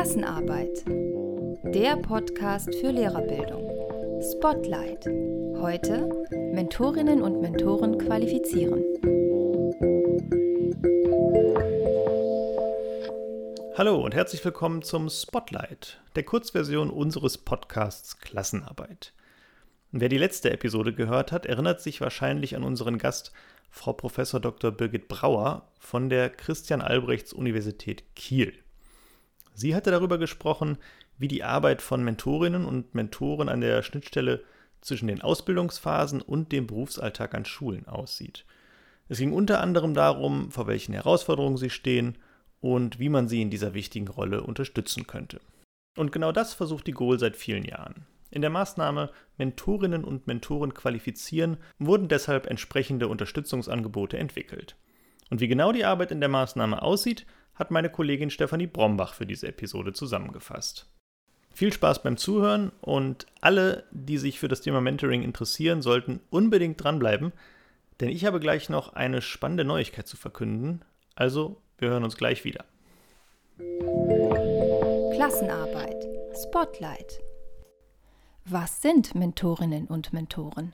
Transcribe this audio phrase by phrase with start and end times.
[0.00, 0.82] Klassenarbeit.
[1.74, 3.68] Der Podcast für Lehrerbildung.
[4.32, 5.04] Spotlight.
[5.60, 6.08] Heute
[6.54, 8.82] Mentorinnen und Mentoren qualifizieren.
[13.76, 19.12] Hallo und herzlich willkommen zum Spotlight, der Kurzversion unseres Podcasts Klassenarbeit.
[19.92, 23.32] Wer die letzte Episode gehört hat, erinnert sich wahrscheinlich an unseren Gast
[23.68, 24.16] Frau Prof.
[24.16, 24.70] Dr.
[24.70, 28.54] Birgit Brauer von der Christian Albrechts Universität Kiel.
[29.54, 30.78] Sie hatte darüber gesprochen,
[31.18, 34.42] wie die Arbeit von Mentorinnen und Mentoren an der Schnittstelle
[34.80, 38.46] zwischen den Ausbildungsphasen und dem Berufsalltag an Schulen aussieht.
[39.08, 42.16] Es ging unter anderem darum, vor welchen Herausforderungen sie stehen
[42.60, 45.40] und wie man sie in dieser wichtigen Rolle unterstützen könnte.
[45.96, 48.06] Und genau das versucht die GOL seit vielen Jahren.
[48.30, 54.76] In der Maßnahme Mentorinnen und Mentoren qualifizieren wurden deshalb entsprechende Unterstützungsangebote entwickelt.
[55.30, 59.26] Und wie genau die Arbeit in der Maßnahme aussieht, hat meine Kollegin Stefanie Brombach für
[59.26, 60.86] diese Episode zusammengefasst.
[61.52, 66.82] Viel Spaß beim Zuhören und alle, die sich für das Thema Mentoring interessieren, sollten unbedingt
[66.82, 67.32] dranbleiben,
[68.00, 70.82] denn ich habe gleich noch eine spannende Neuigkeit zu verkünden.
[71.16, 72.64] Also, wir hören uns gleich wieder.
[75.14, 76.08] Klassenarbeit.
[76.42, 77.20] Spotlight.
[78.46, 80.72] Was sind Mentorinnen und Mentoren?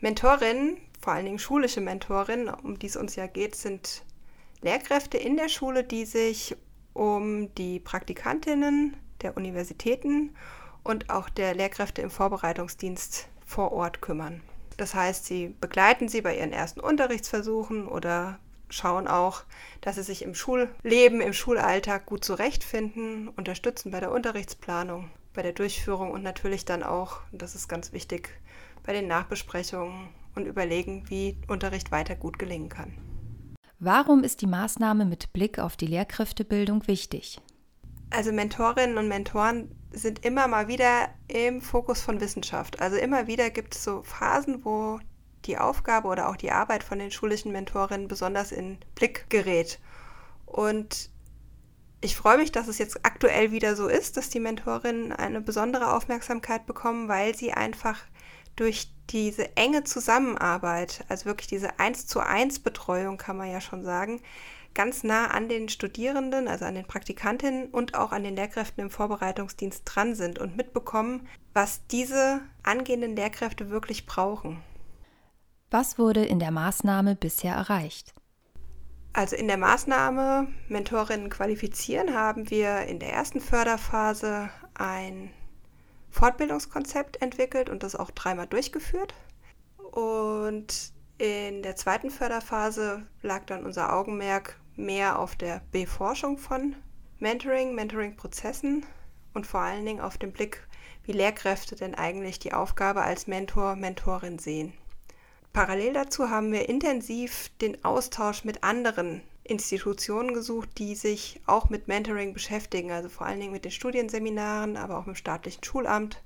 [0.00, 4.04] Mentorinnen, vor allen Dingen schulische Mentorinnen, um die es uns ja geht, sind
[4.62, 6.56] Lehrkräfte in der Schule, die sich
[6.92, 10.34] um die Praktikantinnen der Universitäten
[10.82, 14.42] und auch der Lehrkräfte im Vorbereitungsdienst vor Ort kümmern.
[14.76, 19.44] Das heißt, sie begleiten sie bei ihren ersten Unterrichtsversuchen oder schauen auch,
[19.82, 25.52] dass sie sich im Schulleben, im Schulalltag gut zurechtfinden, unterstützen bei der Unterrichtsplanung bei der
[25.52, 28.28] Durchführung und natürlich dann auch, das ist ganz wichtig,
[28.84, 33.11] bei den Nachbesprechungen und überlegen, wie Unterricht weiter gut gelingen kann.
[33.84, 37.40] Warum ist die Maßnahme mit Blick auf die Lehrkräftebildung wichtig?
[38.10, 42.80] Also Mentorinnen und Mentoren sind immer mal wieder im Fokus von Wissenschaft.
[42.80, 45.00] Also immer wieder gibt es so Phasen, wo
[45.46, 49.80] die Aufgabe oder auch die Arbeit von den schulischen Mentorinnen besonders in Blick gerät.
[50.46, 51.10] Und
[52.00, 55.92] ich freue mich, dass es jetzt aktuell wieder so ist, dass die Mentorinnen eine besondere
[55.92, 57.98] Aufmerksamkeit bekommen, weil sie einfach
[58.54, 63.84] durch diese enge Zusammenarbeit, also wirklich diese eins zu eins Betreuung, kann man ja schon
[63.84, 64.20] sagen,
[64.74, 68.90] ganz nah an den Studierenden, also an den Praktikantinnen und auch an den Lehrkräften im
[68.90, 74.62] Vorbereitungsdienst dran sind und mitbekommen, was diese angehenden Lehrkräfte wirklich brauchen.
[75.70, 78.14] Was wurde in der Maßnahme bisher erreicht?
[79.14, 85.30] Also in der Maßnahme Mentorinnen qualifizieren haben wir in der ersten Förderphase ein
[86.12, 89.14] Fortbildungskonzept entwickelt und das auch dreimal durchgeführt.
[89.90, 96.76] Und in der zweiten Förderphase lag dann unser Augenmerk mehr auf der Beforschung von
[97.18, 98.86] Mentoring, Mentoring-Prozessen
[99.34, 100.66] und vor allen Dingen auf den Blick,
[101.04, 104.72] wie Lehrkräfte denn eigentlich die Aufgabe als Mentor, Mentorin sehen.
[105.52, 111.88] Parallel dazu haben wir intensiv den Austausch mit anderen Institutionen gesucht, die sich auch mit
[111.88, 116.22] Mentoring beschäftigen, also vor allen Dingen mit den Studienseminaren, aber auch mit dem staatlichen Schulamt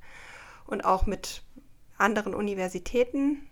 [0.66, 1.43] und auch mit
[1.97, 3.47] anderen Universitäten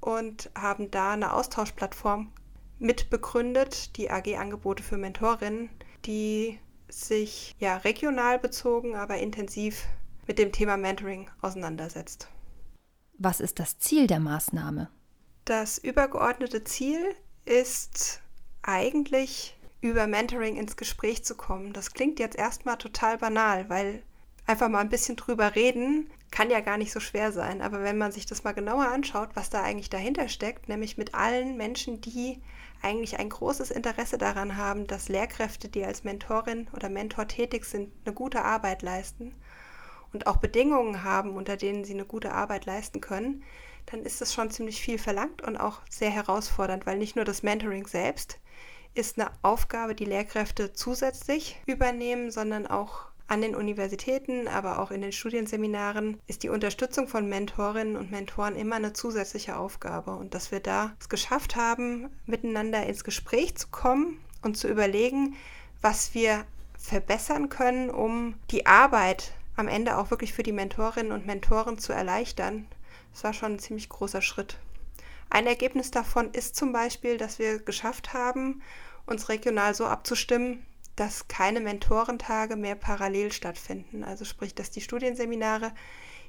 [0.00, 2.32] und haben da eine Austauschplattform
[2.78, 5.70] mitbegründet, die AG Angebote für Mentorinnen,
[6.04, 9.84] die sich ja regional bezogen, aber intensiv
[10.26, 12.28] mit dem Thema Mentoring auseinandersetzt.
[13.18, 14.90] Was ist das Ziel der Maßnahme?
[15.44, 18.20] Das übergeordnete Ziel ist
[18.66, 21.72] eigentlich über Mentoring ins Gespräch zu kommen.
[21.72, 24.02] Das klingt jetzt erstmal total banal, weil
[24.46, 27.62] einfach mal ein bisschen drüber reden kann ja gar nicht so schwer sein.
[27.62, 31.14] Aber wenn man sich das mal genauer anschaut, was da eigentlich dahinter steckt, nämlich mit
[31.14, 32.40] allen Menschen, die
[32.82, 37.90] eigentlich ein großes Interesse daran haben, dass Lehrkräfte, die als Mentorin oder Mentor tätig sind,
[38.04, 39.34] eine gute Arbeit leisten
[40.12, 43.42] und auch Bedingungen haben, unter denen sie eine gute Arbeit leisten können,
[43.86, 47.42] dann ist es schon ziemlich viel verlangt und auch sehr herausfordernd, weil nicht nur das
[47.42, 48.38] Mentoring selbst
[48.94, 55.02] ist eine Aufgabe, die Lehrkräfte zusätzlich übernehmen, sondern auch an den Universitäten, aber auch in
[55.02, 60.12] den Studienseminaren ist die Unterstützung von Mentorinnen und Mentoren immer eine zusätzliche Aufgabe.
[60.12, 65.34] Und dass wir da es geschafft haben, miteinander ins Gespräch zu kommen und zu überlegen,
[65.82, 66.44] was wir
[66.78, 71.92] verbessern können, um die Arbeit am Ende auch wirklich für die Mentorinnen und Mentoren zu
[71.92, 72.66] erleichtern,
[73.16, 74.58] das war schon ein ziemlich großer Schritt.
[75.30, 78.60] Ein Ergebnis davon ist zum Beispiel, dass wir geschafft haben,
[79.06, 80.66] uns regional so abzustimmen,
[80.96, 84.04] dass keine Mentorentage mehr parallel stattfinden.
[84.04, 85.72] Also sprich, dass die Studienseminare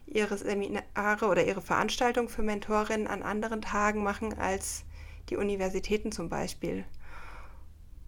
[0.05, 4.85] ihre Seminare oder ihre Veranstaltungen für Mentorinnen an anderen Tagen machen als
[5.27, 6.85] die Universitäten zum Beispiel.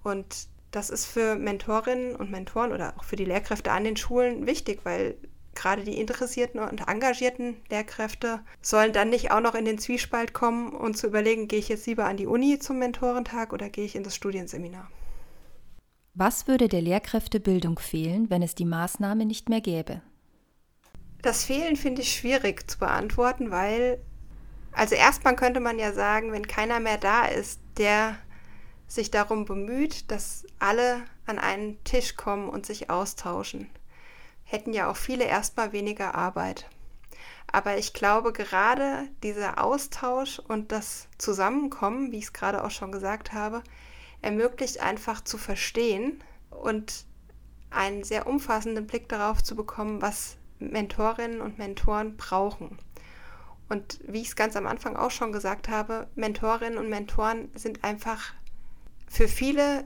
[0.04, 4.48] Und das ist für Mentorinnen und Mentoren oder auch für die Lehrkräfte an den Schulen
[4.48, 5.18] wichtig, weil
[5.60, 10.72] gerade die interessierten und engagierten Lehrkräfte sollen dann nicht auch noch in den Zwiespalt kommen
[10.72, 13.96] und zu überlegen, gehe ich jetzt lieber an die Uni zum Mentorentag oder gehe ich
[13.96, 14.90] in das Studienseminar.
[16.14, 20.02] Was würde der Lehrkräftebildung fehlen, wenn es die Maßnahme nicht mehr gäbe?
[21.22, 24.00] Das Fehlen finde ich schwierig zu beantworten, weil,
[24.72, 28.16] also erstmal könnte man ja sagen, wenn keiner mehr da ist, der
[28.88, 33.70] sich darum bemüht, dass alle an einen Tisch kommen und sich austauschen,
[34.50, 36.68] hätten ja auch viele erstmal weniger Arbeit.
[37.52, 42.92] Aber ich glaube, gerade dieser Austausch und das Zusammenkommen, wie ich es gerade auch schon
[42.92, 43.64] gesagt habe,
[44.22, 47.06] ermöglicht einfach zu verstehen und
[47.70, 52.80] einen sehr umfassenden Blick darauf zu bekommen, was Mentorinnen und Mentoren brauchen.
[53.70, 57.84] Und wie ich es ganz am Anfang auch schon gesagt habe, Mentorinnen und Mentoren sind
[57.84, 58.34] einfach
[59.08, 59.86] für viele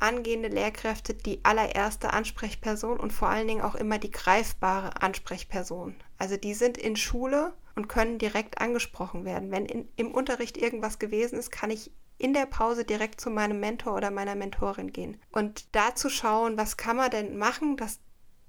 [0.00, 5.94] angehende Lehrkräfte die allererste Ansprechperson und vor allen Dingen auch immer die greifbare Ansprechperson.
[6.18, 9.50] Also die sind in Schule und können direkt angesprochen werden.
[9.50, 13.60] Wenn in, im Unterricht irgendwas gewesen ist, kann ich in der Pause direkt zu meinem
[13.60, 18.00] Mentor oder meiner Mentorin gehen und da zu schauen, was kann man denn machen, dass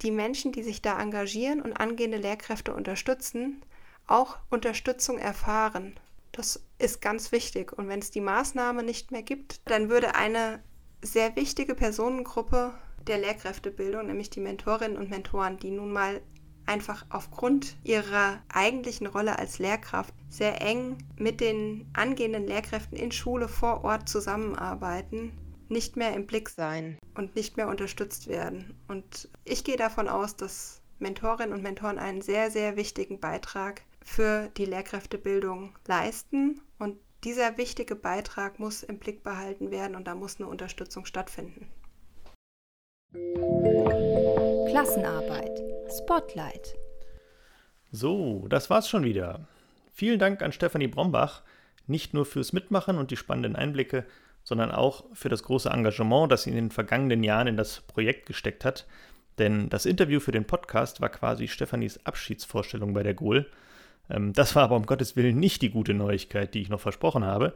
[0.01, 3.63] die Menschen, die sich da engagieren und angehende Lehrkräfte unterstützen,
[4.05, 5.99] auch Unterstützung erfahren.
[6.31, 7.73] Das ist ganz wichtig.
[7.73, 10.61] Und wenn es die Maßnahme nicht mehr gibt, dann würde eine
[11.01, 12.73] sehr wichtige Personengruppe
[13.05, 16.21] der Lehrkräftebildung, nämlich die Mentorinnen und Mentoren, die nun mal
[16.65, 23.47] einfach aufgrund ihrer eigentlichen Rolle als Lehrkraft sehr eng mit den angehenden Lehrkräften in Schule
[23.47, 25.31] vor Ort zusammenarbeiten,
[25.69, 28.75] nicht mehr im Blick sein und nicht mehr unterstützt werden.
[28.88, 34.49] Und ich gehe davon aus, dass Mentorinnen und Mentoren einen sehr, sehr wichtigen Beitrag für
[34.57, 36.61] die Lehrkräftebildung leisten.
[36.79, 36.97] Und
[37.27, 41.68] dieser wichtige Beitrag muss im Blick behalten werden und da muss eine Unterstützung stattfinden.
[44.69, 45.62] Klassenarbeit.
[45.91, 46.75] Spotlight.
[47.91, 49.45] So, das war's schon wieder.
[49.91, 51.41] Vielen Dank an Stefanie Brombach,
[51.85, 54.06] nicht nur fürs Mitmachen und die spannenden Einblicke,
[54.45, 58.25] sondern auch für das große Engagement, das sie in den vergangenen Jahren in das Projekt
[58.25, 58.88] gesteckt hat.
[59.38, 63.51] Denn das Interview für den Podcast war quasi Stefanis Abschiedsvorstellung bei der GOL.
[64.09, 67.25] Ähm, das war aber um Gottes Willen nicht die gute Neuigkeit, die ich noch versprochen
[67.25, 67.54] habe.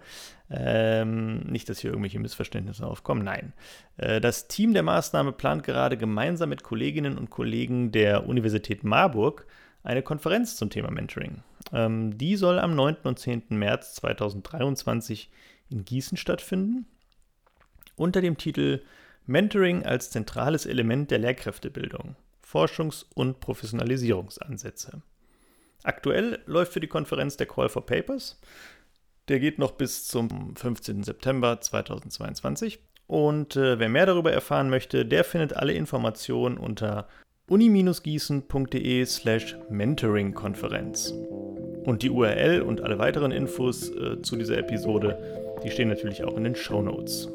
[0.50, 3.24] Ähm, nicht, dass hier irgendwelche Missverständnisse aufkommen.
[3.24, 3.54] Nein.
[3.98, 9.46] Äh, das Team der Maßnahme plant gerade gemeinsam mit Kolleginnen und Kollegen der Universität Marburg
[9.84, 11.44] eine Konferenz zum Thema Mentoring.
[11.74, 12.98] Ähm, die soll am 9.
[13.04, 13.44] und 10.
[13.50, 15.30] März 2023
[15.70, 16.86] in Gießen stattfinden,
[17.96, 18.82] unter dem Titel
[19.26, 22.16] Mentoring als zentrales Element der Lehrkräftebildung,
[22.46, 25.02] Forschungs- und Professionalisierungsansätze.
[25.84, 28.40] Aktuell läuft für die Konferenz der Call for Papers.
[29.28, 31.04] Der geht noch bis zum 15.
[31.04, 32.80] September 2022.
[33.08, 37.08] Und äh, wer mehr darüber erfahren möchte, der findet alle Informationen unter
[37.48, 41.14] uni-gießen.de slash mentoring-Konferenz.
[41.84, 46.38] Und die URL und alle weiteren Infos äh, zu dieser Episode die stehen natürlich auch
[46.38, 47.30] in den Show Notes.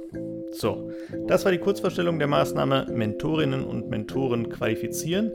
[0.58, 0.90] So,
[1.28, 5.32] das war die Kurzvorstellung der Maßnahme Mentorinnen und Mentoren qualifizieren.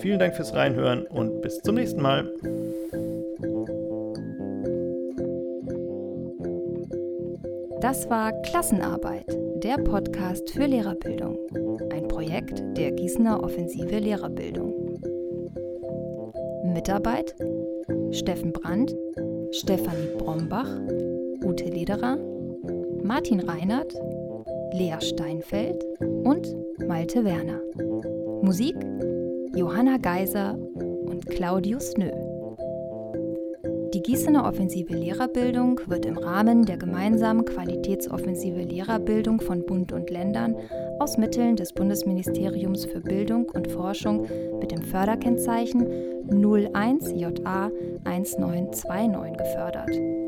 [0.00, 2.28] Vielen Dank fürs Reinhören und bis zum nächsten Mal.
[7.80, 9.26] Das war Klassenarbeit,
[9.62, 11.38] der Podcast für Lehrerbildung.
[11.92, 15.00] Ein Projekt der Gießener Offensive Lehrerbildung.
[16.64, 17.36] Mitarbeit
[18.10, 18.94] Steffen Brandt,
[19.50, 20.68] Stefanie Brombach,
[21.44, 22.16] Ute Lederer,
[23.02, 23.94] Martin Reinert,
[24.74, 26.48] Lea Steinfeld und
[26.88, 27.60] Malte Werner.
[28.42, 28.74] Musik
[29.54, 30.58] Johanna Geiser
[31.06, 32.10] und Claudius Nö.
[33.94, 40.56] Die Gießener Offensive Lehrerbildung wird im Rahmen der gemeinsamen Qualitätsoffensive Lehrerbildung von Bund und Ländern
[40.98, 44.26] aus Mitteln des Bundesministeriums für Bildung und Forschung
[44.58, 45.86] mit dem Förderkennzeichen
[46.28, 47.70] 01JA
[48.04, 50.23] 1929 gefördert.